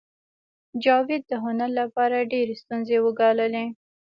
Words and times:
جاوید 0.83 1.23
د 1.27 1.31
هنر 1.43 1.69
لپاره 1.79 2.27
ډېرې 2.31 2.53
ستونزې 2.61 2.97
وګاللې 3.05 3.65